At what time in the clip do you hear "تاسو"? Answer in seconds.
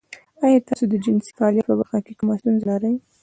0.67-0.83